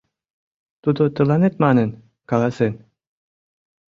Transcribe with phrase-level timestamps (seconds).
[0.83, 1.89] —Тудо тыланет манын,
[2.29, 2.73] каласен.